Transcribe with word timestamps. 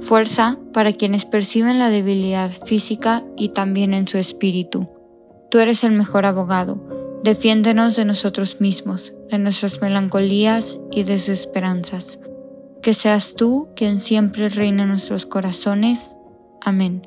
fuerza 0.00 0.58
para 0.72 0.92
quienes 0.92 1.24
perciben 1.24 1.78
la 1.78 1.90
debilidad 1.90 2.50
física 2.50 3.24
y 3.36 3.50
también 3.50 3.94
en 3.94 4.08
su 4.08 4.18
espíritu. 4.18 4.88
Tú 5.50 5.58
eres 5.58 5.84
el 5.84 5.92
mejor 5.92 6.26
abogado, 6.26 6.82
defiéndenos 7.22 7.96
de 7.96 8.04
nosotros 8.04 8.60
mismos, 8.60 9.14
de 9.30 9.38
nuestras 9.38 9.80
melancolías 9.80 10.78
y 10.90 11.04
desesperanzas 11.04 12.18
que 12.86 12.94
seas 12.94 13.34
tú 13.34 13.66
quien 13.74 13.98
siempre 13.98 14.48
reina 14.48 14.84
en 14.84 14.90
nuestros 14.90 15.26
corazones. 15.26 16.14
Amén. 16.60 17.04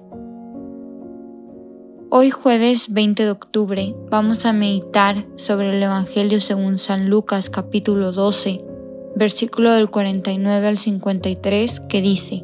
Hoy 2.10 2.32
jueves 2.32 2.92
20 2.92 3.24
de 3.24 3.32
octubre 3.32 3.96
vamos 4.10 4.46
a 4.46 4.52
meditar 4.52 5.26
sobre 5.38 5.74
el 5.74 5.82
Evangelio 5.82 6.42
según 6.42 6.78
San 6.78 7.08
Lucas 7.10 7.50
capítulo 7.50 8.12
12, 8.12 8.62
versículo 9.16 9.72
del 9.72 9.90
49 9.90 10.68
al 10.68 10.78
53 10.78 11.80
que 11.88 12.02
dice, 12.02 12.44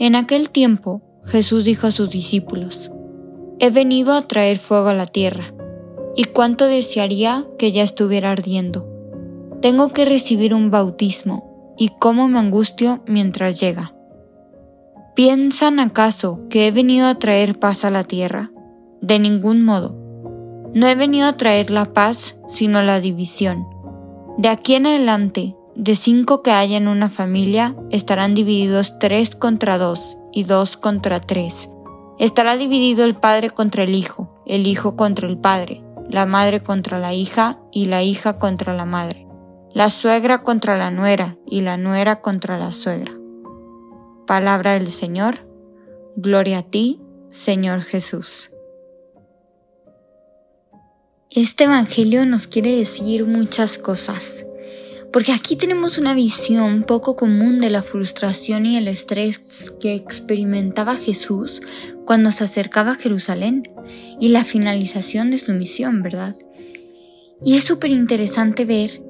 En 0.00 0.14
aquel 0.14 0.48
tiempo 0.48 1.02
Jesús 1.26 1.66
dijo 1.66 1.86
a 1.86 1.90
sus 1.90 2.08
discípulos, 2.08 2.90
He 3.58 3.68
venido 3.68 4.14
a 4.14 4.22
traer 4.22 4.56
fuego 4.56 4.88
a 4.88 4.94
la 4.94 5.04
tierra, 5.04 5.52
y 6.16 6.24
cuánto 6.24 6.64
desearía 6.64 7.44
que 7.58 7.72
ya 7.72 7.82
estuviera 7.82 8.30
ardiendo. 8.30 8.88
Tengo 9.60 9.90
que 9.90 10.06
recibir 10.06 10.54
un 10.54 10.70
bautismo 10.70 11.74
y 11.76 11.90
cómo 12.00 12.28
me 12.28 12.38
angustio 12.38 13.02
mientras 13.06 13.60
llega. 13.60 13.94
¿Piensan 15.14 15.78
acaso 15.78 16.40
que 16.48 16.66
he 16.66 16.70
venido 16.70 17.06
a 17.06 17.16
traer 17.16 17.58
paz 17.58 17.84
a 17.84 17.90
la 17.90 18.02
tierra? 18.02 18.50
De 19.02 19.18
ningún 19.18 19.62
modo. 19.62 19.94
No 20.72 20.88
he 20.88 20.94
venido 20.94 21.26
a 21.26 21.36
traer 21.36 21.70
la 21.70 21.92
paz, 21.92 22.40
sino 22.48 22.82
la 22.82 23.00
división. 23.00 23.66
De 24.38 24.48
aquí 24.48 24.76
en 24.76 24.86
adelante, 24.86 25.56
de 25.80 25.96
cinco 25.96 26.42
que 26.42 26.52
haya 26.52 26.76
en 26.76 26.86
una 26.86 27.10
familia, 27.10 27.74
estarán 27.90 28.34
divididos 28.34 28.98
tres 28.98 29.34
contra 29.34 29.78
dos 29.78 30.16
y 30.32 30.44
dos 30.44 30.76
contra 30.76 31.20
tres. 31.20 31.68
Estará 32.18 32.56
dividido 32.56 33.04
el 33.04 33.16
padre 33.16 33.50
contra 33.50 33.82
el 33.82 33.94
hijo, 33.94 34.42
el 34.46 34.66
hijo 34.66 34.94
contra 34.94 35.26
el 35.26 35.38
padre, 35.38 35.82
la 36.08 36.26
madre 36.26 36.62
contra 36.62 36.98
la 36.98 37.14
hija 37.14 37.58
y 37.72 37.86
la 37.86 38.02
hija 38.02 38.38
contra 38.38 38.74
la 38.74 38.84
madre 38.84 39.30
la 39.72 39.88
suegra 39.88 40.42
contra 40.42 40.76
la 40.76 40.90
nuera 40.90 41.36
y 41.46 41.60
la 41.60 41.76
nuera 41.76 42.20
contra 42.20 42.58
la 42.58 42.72
suegra. 42.72 43.12
Palabra 44.26 44.74
del 44.74 44.88
Señor, 44.88 45.46
gloria 46.16 46.58
a 46.58 46.62
ti, 46.62 47.00
Señor 47.28 47.82
Jesús. 47.82 48.50
Este 51.30 51.64
Evangelio 51.64 52.26
nos 52.26 52.48
quiere 52.48 52.76
decir 52.76 53.24
muchas 53.26 53.78
cosas, 53.78 54.44
porque 55.12 55.32
aquí 55.32 55.56
tenemos 55.56 55.98
una 55.98 56.14
visión 56.14 56.84
poco 56.84 57.16
común 57.16 57.58
de 57.58 57.70
la 57.70 57.82
frustración 57.82 58.66
y 58.66 58.76
el 58.76 58.86
estrés 58.86 59.72
que 59.80 59.94
experimentaba 59.94 60.94
Jesús 60.94 61.62
cuando 62.04 62.30
se 62.30 62.44
acercaba 62.44 62.92
a 62.92 62.96
Jerusalén 62.96 63.62
y 64.20 64.28
la 64.28 64.44
finalización 64.44 65.30
de 65.30 65.38
su 65.38 65.52
misión, 65.52 66.02
¿verdad? 66.02 66.34
Y 67.44 67.56
es 67.56 67.64
súper 67.64 67.90
interesante 67.90 68.64
ver 68.64 69.02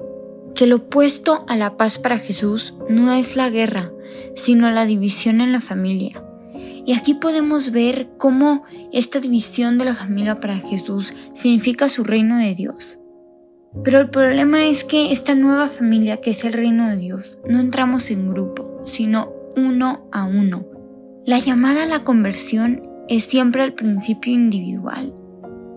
que 0.55 0.67
lo 0.67 0.77
opuesto 0.77 1.45
a 1.49 1.57
la 1.57 1.77
paz 1.77 1.99
para 1.99 2.19
Jesús 2.19 2.75
no 2.89 3.13
es 3.13 3.37
la 3.37 3.51
guerra, 3.51 3.93
sino 4.35 4.71
la 4.71 4.87
división 4.87 5.41
en 5.41 5.53
la 5.53 5.61
familia. 5.61 6.23
Y 6.87 6.95
aquí 6.95 7.15
podemos 7.15 7.73
ver 7.73 8.09
cómo 8.19 8.65
esta 8.93 9.21
división 9.21 9.79
de 9.79 9.85
la 9.85 9.95
familia 9.95 10.35
para 10.35 10.59
Jesús 10.59 11.13
significa 11.35 11.89
su 11.89 12.05
reino 12.05 12.39
de 12.39 12.55
Dios. 12.55 13.00
Pero 13.85 14.01
el 14.01 14.11
problema 14.11 14.65
es 14.65 14.85
que 14.85 15.13
esta 15.13 15.35
nueva 15.35 15.69
familia 15.69 16.21
que 16.21 16.31
es 16.31 16.45
el 16.45 16.53
reino 16.53 16.89
de 16.89 16.97
Dios, 16.97 17.39
no 17.49 17.61
entramos 17.61 18.11
en 18.11 18.29
grupo, 18.29 18.83
sino 18.85 19.33
uno 19.57 20.09
a 20.13 20.25
uno. 20.25 20.67
La 21.25 21.39
llamada 21.39 21.85
a 21.85 21.87
la 21.87 22.03
conversión 22.03 22.83
es 23.09 23.25
siempre 23.25 23.63
al 23.63 23.75
principio 23.75 24.33
individual, 24.33 25.15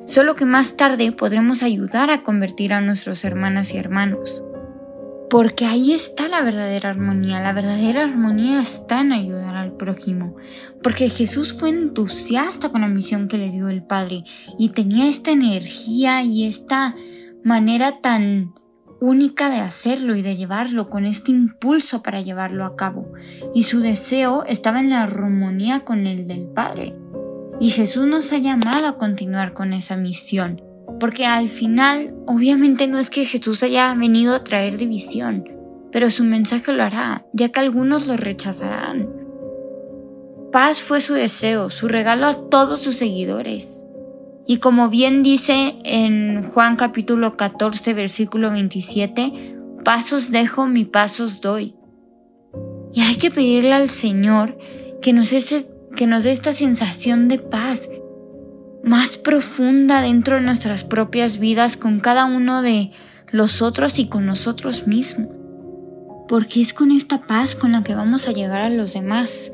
solo 0.05 0.35
que 0.35 0.45
más 0.45 0.75
tarde 0.77 1.11
podremos 1.11 1.63
ayudar 1.63 2.09
a 2.09 2.23
convertir 2.23 2.73
a 2.73 2.81
nuestros 2.81 3.23
hermanas 3.25 3.73
y 3.73 3.77
hermanos 3.77 4.43
porque 5.33 5.65
ahí 5.65 5.93
está 5.93 6.27
la 6.27 6.43
verdadera 6.43 6.91
armonía. 6.91 7.39
La 7.39 7.53
verdadera 7.53 8.03
armonía 8.03 8.61
está 8.61 9.01
en 9.01 9.13
ayudar 9.13 9.55
al 9.55 9.75
prójimo, 9.75 10.35
porque 10.83 11.09
Jesús 11.09 11.53
fue 11.53 11.69
entusiasta 11.69 12.69
con 12.69 12.81
la 12.81 12.87
misión 12.87 13.27
que 13.27 13.39
le 13.39 13.49
dio 13.49 13.67
el 13.67 13.81
Padre 13.81 14.25
y 14.59 14.69
tenía 14.69 15.09
esta 15.09 15.31
energía 15.31 16.21
y 16.21 16.45
esta 16.45 16.95
manera 17.43 18.01
tan 18.01 18.53
única 18.99 19.49
de 19.49 19.57
hacerlo 19.57 20.15
y 20.15 20.21
de 20.21 20.37
llevarlo, 20.37 20.89
con 20.89 21.05
este 21.05 21.31
impulso 21.31 22.01
para 22.01 22.21
llevarlo 22.21 22.65
a 22.65 22.75
cabo. 22.75 23.11
Y 23.53 23.63
su 23.63 23.81
deseo 23.81 24.45
estaba 24.45 24.79
en 24.79 24.89
la 24.89 25.01
armonía 25.01 25.81
con 25.81 26.07
el 26.07 26.25
del 26.25 26.47
Padre. 26.47 26.95
Y 27.59 27.71
Jesús 27.71 28.07
nos 28.07 28.31
ha 28.31 28.37
llamado 28.37 28.87
a 28.87 28.97
continuar 28.97 29.53
con 29.53 29.73
esa 29.73 29.97
misión. 29.97 30.61
Porque 30.99 31.25
al 31.25 31.49
final, 31.49 32.15
obviamente 32.27 32.87
no 32.87 32.97
es 32.97 33.09
que 33.09 33.25
Jesús 33.25 33.61
haya 33.63 33.93
venido 33.93 34.35
a 34.35 34.39
traer 34.39 34.77
división, 34.77 35.43
pero 35.91 36.09
su 36.09 36.23
mensaje 36.23 36.71
lo 36.71 36.83
hará, 36.83 37.25
ya 37.33 37.49
que 37.49 37.59
algunos 37.59 38.07
lo 38.07 38.15
rechazarán. 38.15 39.09
Paz 40.51 40.81
fue 40.81 41.01
su 41.01 41.13
deseo, 41.13 41.69
su 41.69 41.87
regalo 41.89 42.27
a 42.27 42.49
todos 42.49 42.79
sus 42.79 42.95
seguidores. 42.95 43.83
Y 44.45 44.57
como 44.57 44.89
bien 44.89 45.23
dice 45.23 45.77
en 45.85 46.49
Juan 46.51 46.75
capítulo 46.75 47.37
14 47.37 47.93
versículo 47.93 48.51
27, 48.51 49.55
pasos 49.85 50.31
dejo, 50.31 50.67
mi 50.67 50.83
pasos 50.83 51.39
doy. 51.39 51.75
Y 52.93 53.01
hay 53.01 53.15
que 53.15 53.31
pedirle 53.31 53.73
al 53.73 53.89
Señor 53.89 54.57
que 55.01 55.13
nos, 55.13 55.33
que 55.95 56.07
nos 56.07 56.23
dé 56.23 56.31
esta 56.31 56.51
sensación 56.51 57.29
de 57.29 57.39
paz, 57.39 57.89
más 58.83 59.17
profunda 59.17 60.01
dentro 60.01 60.35
de 60.35 60.41
nuestras 60.41 60.83
propias 60.83 61.39
vidas 61.39 61.77
con 61.77 62.01
cada 62.01 62.25
uno 62.25 62.61
de 62.61 62.91
los 63.31 63.61
otros 63.61 63.97
y 63.97 64.07
con 64.07 64.25
nosotros 64.25 64.87
mismos. 64.87 65.29
Porque 66.27 66.61
es 66.61 66.73
con 66.73 66.91
esta 66.91 67.25
paz 67.25 67.55
con 67.55 67.71
la 67.71 67.83
que 67.83 67.95
vamos 67.95 68.27
a 68.27 68.33
llegar 68.33 68.61
a 68.61 68.69
los 68.69 68.93
demás. 68.93 69.53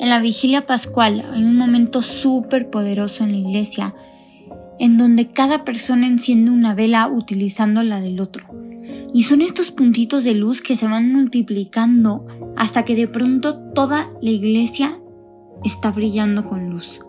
En 0.00 0.10
la 0.10 0.18
vigilia 0.18 0.66
pascual 0.66 1.24
hay 1.32 1.44
un 1.44 1.56
momento 1.56 2.02
súper 2.02 2.68
poderoso 2.68 3.22
en 3.22 3.30
la 3.30 3.38
iglesia 3.38 3.94
en 4.78 4.96
donde 4.96 5.30
cada 5.30 5.64
persona 5.64 6.06
enciende 6.06 6.50
una 6.50 6.74
vela 6.74 7.08
utilizando 7.08 7.82
la 7.82 8.00
del 8.00 8.20
otro. 8.20 8.46
Y 9.12 9.22
son 9.22 9.42
estos 9.42 9.70
puntitos 9.70 10.24
de 10.24 10.34
luz 10.34 10.60
que 10.60 10.76
se 10.76 10.88
van 10.88 11.12
multiplicando 11.12 12.26
hasta 12.56 12.84
que 12.84 12.94
de 12.94 13.08
pronto 13.08 13.56
toda 13.72 14.10
la 14.20 14.30
iglesia 14.30 14.98
está 15.62 15.90
brillando 15.90 16.46
con 16.46 16.70
luz. 16.70 17.00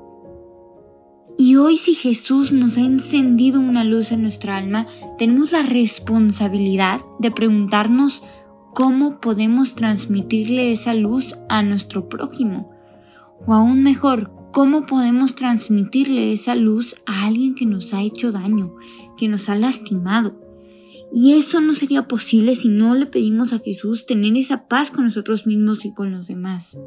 Y 1.38 1.58
hoy 1.58 1.76
si 1.76 1.96
Jesús 1.96 2.52
nos 2.54 2.78
ha 2.78 2.82
encendido 2.82 3.60
una 3.60 3.84
luz 3.84 4.12
en 4.12 4.22
nuestra 4.22 4.56
alma, 4.56 4.88
tenemos 5.18 5.52
la 5.52 5.64
responsabilidad 5.64 7.02
de 7.20 7.32
preguntarnos 7.32 8.24
cómo 8.74 9.20
podemos 9.20 9.76
transmitirle 9.76 10.72
esa 10.72 10.94
luz 10.94 11.38
a 11.50 11.62
nuestro 11.62 12.08
prójimo. 12.08 12.72
O 13.46 13.54
aún 13.54 13.84
mejor, 13.84 14.32
cómo 14.56 14.86
podemos 14.86 15.36
transmitirle 15.36 16.32
esa 16.32 16.56
luz 16.56 16.96
a 17.06 17.26
alguien 17.26 17.56
que 17.56 17.66
nos 17.66 17.94
ha 17.94 18.02
hecho 18.02 18.32
daño, 18.32 18.74
que 19.18 19.28
nos 19.28 19.50
ha 19.50 19.56
lastimado. 19.56 20.40
Y 21.14 21.34
eso 21.34 21.60
no 21.60 21.74
sería 21.74 22.08
posible 22.08 22.56
si 22.56 22.70
no 22.70 22.96
le 22.96 23.06
pedimos 23.06 23.52
a 23.52 23.60
Jesús 23.60 24.06
tener 24.06 24.38
esa 24.38 24.70
paz 24.70 24.92
con 24.92 25.04
nosotros 25.04 25.46
mismos 25.46 25.84
y 25.84 25.94
con 25.94 26.14
los 26.14 26.28
demás. 26.28 26.80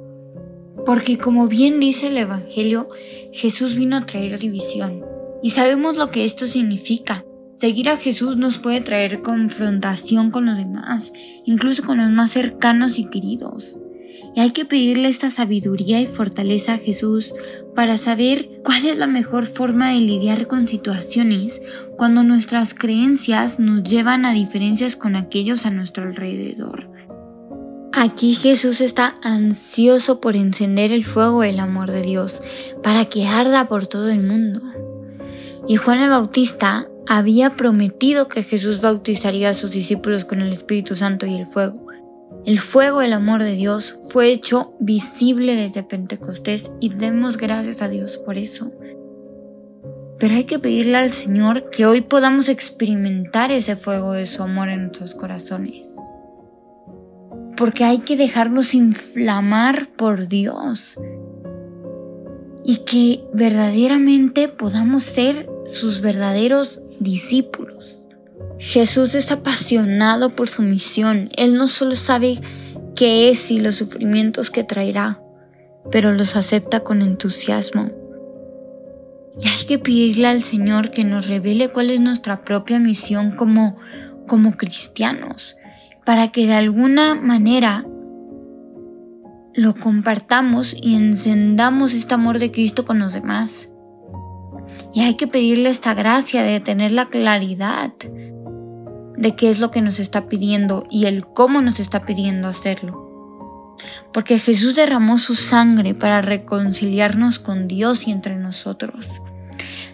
Porque 0.87 1.19
como 1.19 1.47
bien 1.47 1.79
dice 1.79 2.07
el 2.07 2.17
Evangelio, 2.17 2.89
Jesús 3.35 3.75
vino 3.75 3.99
a 3.99 4.07
traer 4.07 4.39
división. 4.39 5.03
Y 5.43 5.51
sabemos 5.51 5.99
lo 5.99 6.09
que 6.09 6.25
esto 6.25 6.47
significa. 6.47 7.27
Seguir 7.57 7.91
a 7.91 7.99
Jesús 7.99 8.39
nos 8.39 8.59
puede 8.59 8.81
traer 8.81 9.21
confrontación 9.21 10.31
con 10.31 10.47
los 10.47 10.57
demás, 10.57 11.13
incluso 11.45 11.83
con 11.85 11.99
los 11.99 12.09
más 12.09 12.31
cercanos 12.31 12.99
y 12.99 13.11
queridos. 13.11 13.79
Y 14.35 14.41
hay 14.41 14.51
que 14.51 14.65
pedirle 14.65 15.09
esta 15.09 15.31
sabiduría 15.31 16.01
y 16.01 16.07
fortaleza 16.07 16.75
a 16.75 16.79
Jesús 16.79 17.35
para 17.75 17.99
saber 17.99 18.49
cuál 18.65 18.87
es 18.87 18.99
la 18.99 19.07
mejor 19.07 19.47
forma 19.47 19.93
de 19.93 20.01
lidiar 20.01 20.47
con 20.47 20.69
situaciones 20.69 21.61
cuando 21.97 22.23
nuestras 22.23 22.75
creencias 22.75 23.59
nos 23.59 23.83
llevan 23.83 24.25
a 24.25 24.33
diferencias 24.33 24.97
con 24.97 25.17
aquellos 25.17 25.67
a 25.67 25.71
nuestro 25.71 26.05
alrededor. 26.05 26.91
Aquí 27.93 28.35
Jesús 28.35 28.81
está 28.81 29.17
ansioso 29.23 30.21
por 30.21 30.37
encender 30.37 30.93
el 30.93 31.05
fuego 31.05 31.41
del 31.41 31.59
amor 31.59 31.91
de 31.91 32.03
Dios 32.03 32.43
para 32.83 33.07
que 33.07 33.27
arda 33.27 33.67
por 33.67 33.87
todo 33.87 34.09
el 34.09 34.23
mundo. 34.23 34.61
Y 35.67 35.77
Juan 35.77 36.03
el 36.03 36.11
Bautista 36.11 36.89
había 37.09 37.57
prometido 37.57 38.29
que 38.29 38.43
Jesús 38.43 38.81
bautizaría 38.81 39.51
a 39.51 39.55
sus 39.55 39.73
discípulos 39.73 40.25
con 40.25 40.41
el 40.41 40.53
Espíritu 40.53 40.95
Santo 40.95 41.27
y 41.27 41.37
el 41.37 41.47
fuego. 41.47 41.88
El 42.49 42.61
fuego 42.61 43.01
del 43.01 43.13
amor 43.13 43.43
de 43.43 43.53
Dios 43.53 43.99
fue 44.11 44.33
hecho 44.33 44.73
visible 44.81 45.55
desde 45.55 45.83
Pentecostés 45.83 46.73
y 46.81 46.89
demos 46.89 47.37
gracias 47.37 47.83
a 47.83 47.89
Dios 47.89 48.17
por 48.17 48.39
eso. 48.39 48.73
Pero 50.19 50.35
hay 50.35 50.45
que 50.45 50.59
pedirle 50.59 50.97
al 50.97 51.11
Señor 51.11 51.69
que 51.69 51.85
hoy 51.85 52.01
podamos 52.01 52.49
experimentar 52.49 53.53
ese 53.53 53.77
fuego 53.77 54.13
de 54.13 54.25
su 54.25 54.43
amor 54.43 54.71
en 54.71 54.85
nuestros 54.85 55.15
corazones. 55.15 55.95
Porque 57.55 57.85
hay 57.85 57.99
que 57.99 58.17
dejarnos 58.17 58.75
inflamar 58.75 59.87
por 59.89 60.27
Dios. 60.27 60.99
Y 62.65 62.79
que 62.79 63.25
verdaderamente 63.35 64.49
podamos 64.49 65.03
ser 65.03 65.51
sus 65.67 66.01
verdaderos 66.01 66.81
discípulos. 66.99 68.08
Jesús 68.59 69.15
es 69.15 69.31
apasionado 69.31 70.31
por 70.31 70.49
su 70.49 70.63
misión. 70.63 71.31
Él 71.37 71.55
no 71.55 71.69
solo 71.69 71.95
sabe 71.95 72.41
qué 72.97 73.31
es 73.31 73.51
y 73.51 73.61
los 73.61 73.77
sufrimientos 73.77 74.51
que 74.51 74.65
traerá, 74.65 75.23
pero 75.91 76.13
los 76.13 76.35
acepta 76.35 76.81
con 76.81 77.01
entusiasmo. 77.01 77.93
Y 79.41 79.47
hay 79.47 79.67
que 79.67 79.79
pedirle 79.79 80.27
al 80.27 80.43
Señor 80.43 80.91
que 80.91 81.05
nos 81.05 81.29
revele 81.29 81.69
cuál 81.69 81.91
es 81.91 82.01
nuestra 82.01 82.43
propia 82.45 82.81
misión 82.81 83.37
como, 83.37 83.77
como 84.27 84.57
cristianos, 84.57 85.57
para 86.05 86.33
que 86.33 86.47
de 86.47 86.55
alguna 86.55 87.15
manera 87.15 87.87
lo 89.55 89.75
compartamos 89.77 90.77
y 90.81 90.97
encendamos 90.97 91.95
este 91.95 92.15
amor 92.15 92.41
de 92.41 92.51
Cristo 92.51 92.85
con 92.85 92.99
los 92.99 93.13
demás. 93.13 93.71
Y 94.93 95.03
hay 95.03 95.15
que 95.15 95.29
pedirle 95.29 95.69
esta 95.69 95.95
gracia 95.95 96.43
de 96.43 96.59
tener 96.59 96.91
la 96.91 97.09
claridad 97.09 97.93
de 99.19 99.35
qué 99.35 99.51
es 99.51 99.59
lo 99.59 99.71
que 99.71 99.83
nos 99.83 99.99
está 99.99 100.29
pidiendo 100.29 100.87
y 100.91 101.07
el 101.07 101.27
cómo 101.27 101.61
nos 101.61 101.81
está 101.81 102.05
pidiendo 102.05 102.49
hacerlo. 102.49 103.75
Porque 104.13 104.39
Jesús 104.39 104.77
derramó 104.77 105.19
su 105.19 105.35
sangre 105.35 105.95
para 105.95 106.23
reconciliarnos 106.23 107.39
con 107.39 107.67
Dios 107.67 108.07
y 108.07 108.13
entre 108.13 108.37
nosotros. 108.37 109.09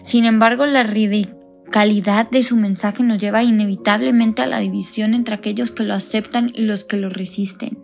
Sin 0.03 0.25
embargo, 0.25 0.67
la 0.67 0.83
radicalidad 0.83 2.29
de 2.29 2.43
su 2.43 2.55
mensaje 2.55 3.03
nos 3.03 3.17
lleva 3.17 3.43
inevitablemente 3.43 4.43
a 4.43 4.47
la 4.47 4.59
división 4.59 5.15
entre 5.15 5.35
aquellos 5.35 5.71
que 5.71 5.83
lo 5.83 5.95
aceptan 5.95 6.51
y 6.53 6.61
los 6.61 6.85
que 6.85 6.97
lo 6.97 7.09
resisten. 7.09 7.79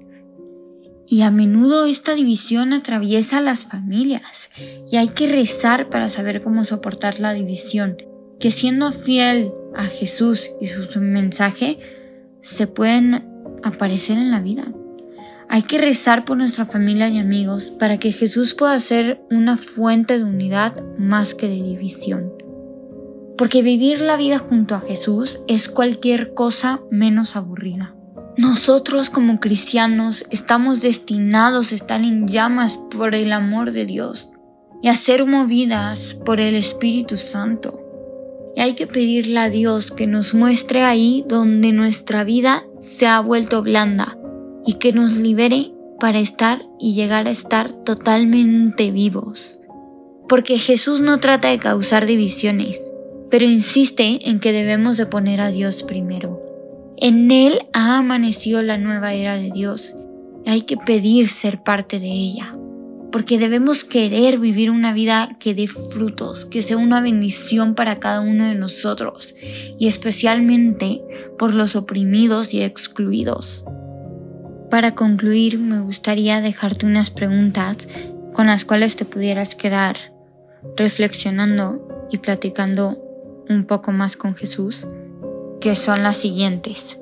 Y 1.07 1.23
a 1.23 1.31
menudo 1.31 1.85
esta 1.85 2.13
división 2.13 2.71
atraviesa 2.71 3.41
las 3.41 3.63
familias 3.63 4.51
y 4.91 4.97
hay 4.97 5.09
que 5.09 5.27
rezar 5.27 5.89
para 5.89 6.07
saber 6.07 6.41
cómo 6.41 6.63
soportar 6.63 7.19
la 7.19 7.33
división, 7.33 7.97
que 8.39 8.51
siendo 8.51 8.91
fiel 8.91 9.51
a 9.75 9.83
Jesús 9.83 10.51
y 10.59 10.67
su 10.67 11.01
mensaje 11.01 11.79
se 12.41 12.67
pueden 12.67 13.27
aparecer 13.63 14.17
en 14.17 14.31
la 14.31 14.41
vida. 14.41 14.71
Hay 15.49 15.63
que 15.63 15.77
rezar 15.77 16.23
por 16.23 16.37
nuestra 16.37 16.65
familia 16.65 17.09
y 17.09 17.19
amigos 17.19 17.73
para 17.77 17.97
que 17.97 18.11
Jesús 18.11 18.55
pueda 18.55 18.79
ser 18.79 19.21
una 19.29 19.57
fuente 19.57 20.17
de 20.17 20.23
unidad 20.23 20.81
más 20.97 21.35
que 21.35 21.47
de 21.47 21.55
división. 21.55 22.31
Porque 23.37 23.61
vivir 23.61 24.01
la 24.01 24.17
vida 24.17 24.39
junto 24.39 24.75
a 24.75 24.79
Jesús 24.79 25.39
es 25.47 25.67
cualquier 25.67 26.33
cosa 26.33 26.79
menos 26.89 27.35
aburrida. 27.35 27.95
Nosotros 28.37 29.09
como 29.09 29.41
cristianos 29.41 30.25
estamos 30.29 30.81
destinados 30.81 31.71
a 31.71 31.75
estar 31.75 32.01
en 32.01 32.27
llamas 32.27 32.79
por 32.89 33.13
el 33.13 33.33
amor 33.33 33.71
de 33.71 33.85
Dios 33.85 34.29
y 34.81 34.87
a 34.87 34.93
ser 34.93 35.25
movidas 35.25 36.17
por 36.23 36.39
el 36.39 36.55
Espíritu 36.55 37.17
Santo. 37.17 37.90
Hay 38.61 38.73
que 38.73 38.85
pedirle 38.85 39.39
a 39.39 39.49
Dios 39.49 39.89
que 39.89 40.05
nos 40.05 40.35
muestre 40.35 40.83
ahí 40.83 41.25
donde 41.27 41.71
nuestra 41.71 42.23
vida 42.23 42.63
se 42.77 43.07
ha 43.07 43.19
vuelto 43.19 43.63
blanda 43.63 44.19
y 44.67 44.73
que 44.75 44.93
nos 44.93 45.17
libere 45.17 45.71
para 45.99 46.19
estar 46.19 46.61
y 46.79 46.93
llegar 46.93 47.25
a 47.25 47.31
estar 47.31 47.73
totalmente 47.73 48.91
vivos. 48.91 49.57
Porque 50.29 50.59
Jesús 50.59 51.01
no 51.01 51.19
trata 51.19 51.47
de 51.47 51.57
causar 51.57 52.05
divisiones, 52.05 52.93
pero 53.31 53.45
insiste 53.45 54.29
en 54.29 54.39
que 54.39 54.51
debemos 54.51 54.95
de 54.95 55.07
poner 55.07 55.41
a 55.41 55.49
Dios 55.49 55.81
primero. 55.81 56.39
En 56.97 57.31
Él 57.31 57.63
ha 57.73 57.97
amanecido 57.97 58.61
la 58.61 58.77
nueva 58.77 59.15
era 59.15 59.39
de 59.39 59.49
Dios 59.49 59.95
y 60.45 60.51
hay 60.51 60.61
que 60.61 60.77
pedir 60.77 61.27
ser 61.27 61.63
parte 61.63 61.99
de 61.99 62.11
ella 62.11 62.55
porque 63.11 63.37
debemos 63.37 63.83
querer 63.83 64.39
vivir 64.39 64.71
una 64.71 64.93
vida 64.93 65.35
que 65.39 65.53
dé 65.53 65.67
frutos, 65.67 66.45
que 66.45 66.61
sea 66.61 66.77
una 66.77 67.01
bendición 67.01 67.75
para 67.75 67.99
cada 67.99 68.21
uno 68.21 68.45
de 68.45 68.55
nosotros 68.55 69.35
y 69.77 69.87
especialmente 69.87 71.03
por 71.37 71.53
los 71.53 71.75
oprimidos 71.75 72.53
y 72.53 72.63
excluidos. 72.63 73.65
Para 74.69 74.95
concluir, 74.95 75.59
me 75.59 75.81
gustaría 75.81 76.39
dejarte 76.39 76.85
unas 76.85 77.11
preguntas 77.11 77.89
con 78.33 78.47
las 78.47 78.63
cuales 78.63 78.95
te 78.95 79.03
pudieras 79.03 79.55
quedar 79.55 79.97
reflexionando 80.77 82.07
y 82.09 82.19
platicando 82.19 82.97
un 83.49 83.65
poco 83.65 83.91
más 83.91 84.15
con 84.15 84.35
Jesús, 84.35 84.87
que 85.59 85.75
son 85.75 86.03
las 86.03 86.17
siguientes. 86.17 86.99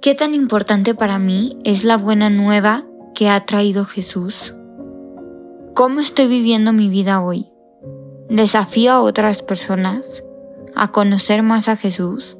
¿Qué 0.00 0.14
tan 0.14 0.34
importante 0.34 0.94
para 0.94 1.18
mí 1.18 1.58
es 1.64 1.84
la 1.84 1.96
buena 1.96 2.30
nueva 2.30 2.86
que 3.14 3.28
ha 3.28 3.44
traído 3.44 3.84
Jesús? 3.84 4.54
¿Cómo 5.82 5.98
estoy 5.98 6.28
viviendo 6.28 6.72
mi 6.72 6.88
vida 6.88 7.20
hoy? 7.20 7.50
¿Desafío 8.30 8.92
a 8.92 9.02
otras 9.02 9.42
personas 9.42 10.22
a 10.76 10.92
conocer 10.92 11.42
más 11.42 11.66
a 11.66 11.74
Jesús? 11.74 12.36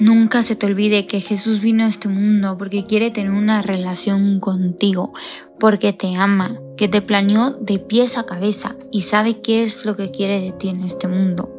Nunca 0.00 0.42
se 0.42 0.56
te 0.56 0.64
olvide 0.64 1.06
que 1.06 1.20
Jesús 1.20 1.60
vino 1.60 1.84
a 1.84 1.88
este 1.88 2.08
mundo 2.08 2.56
porque 2.56 2.86
quiere 2.86 3.10
tener 3.10 3.32
una 3.32 3.60
relación 3.60 4.40
contigo, 4.40 5.12
porque 5.60 5.92
te 5.92 6.16
ama, 6.16 6.58
que 6.78 6.88
te 6.88 7.02
planeó 7.02 7.50
de 7.50 7.80
pies 7.80 8.16
a 8.16 8.24
cabeza 8.24 8.76
y 8.90 9.02
sabe 9.02 9.42
qué 9.42 9.62
es 9.62 9.84
lo 9.84 9.94
que 9.94 10.10
quiere 10.10 10.40
de 10.40 10.52
ti 10.52 10.70
en 10.70 10.82
este 10.84 11.06
mundo. 11.06 11.52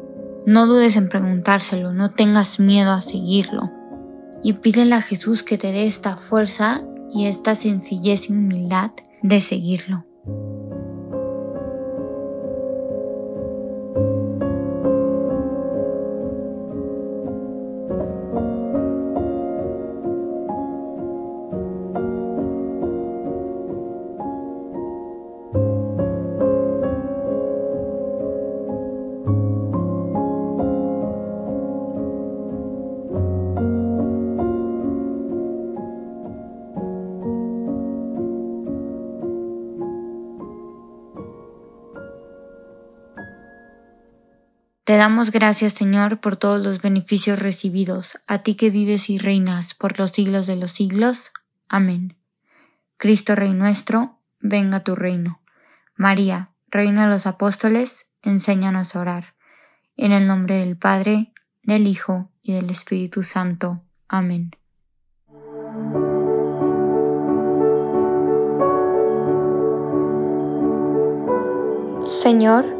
No 0.44 0.66
dudes 0.66 0.96
en 0.96 1.08
preguntárselo, 1.08 1.92
no 1.92 2.10
tengas 2.10 2.58
miedo 2.58 2.90
a 2.90 3.00
seguirlo. 3.00 3.70
Y 4.42 4.54
pídele 4.54 4.96
a 4.96 5.02
Jesús 5.02 5.44
que 5.44 5.56
te 5.56 5.70
dé 5.70 5.84
esta 5.84 6.16
fuerza 6.16 6.82
y 7.12 7.26
esta 7.26 7.54
sencillez 7.54 8.28
y 8.28 8.32
humildad 8.32 8.90
de 9.22 9.38
seguirlo. 9.38 10.02
Te 44.90 44.96
damos 44.96 45.30
gracias, 45.30 45.74
Señor, 45.74 46.18
por 46.18 46.34
todos 46.34 46.66
los 46.66 46.82
beneficios 46.82 47.38
recibidos, 47.38 48.18
a 48.26 48.38
ti 48.38 48.56
que 48.56 48.70
vives 48.70 49.08
y 49.08 49.18
reinas 49.18 49.72
por 49.72 50.00
los 50.00 50.10
siglos 50.10 50.48
de 50.48 50.56
los 50.56 50.72
siglos. 50.72 51.30
Amén. 51.68 52.16
Cristo 52.96 53.36
Rey 53.36 53.52
nuestro, 53.52 54.18
venga 54.40 54.82
tu 54.82 54.96
reino. 54.96 55.42
María, 55.94 56.50
Reina 56.66 57.04
de 57.04 57.10
los 57.10 57.28
Apóstoles, 57.28 58.08
enséñanos 58.22 58.96
a 58.96 59.00
orar. 59.02 59.36
En 59.94 60.10
el 60.10 60.26
nombre 60.26 60.56
del 60.56 60.76
Padre, 60.76 61.32
del 61.62 61.86
Hijo 61.86 62.32
y 62.42 62.54
del 62.54 62.68
Espíritu 62.68 63.22
Santo. 63.22 63.84
Amén. 64.08 64.50
Señor, 72.20 72.79